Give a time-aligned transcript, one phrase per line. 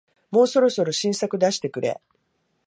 [0.31, 2.01] もうそろそろ新作出してくれ